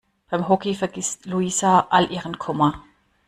[0.31, 2.83] Beim Hockey vergisst Luisa all ihren Kummer.